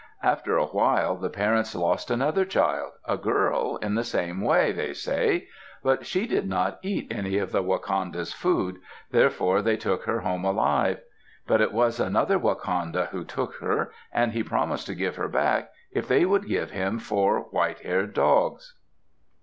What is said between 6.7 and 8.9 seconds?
eat any of the wakanda's food,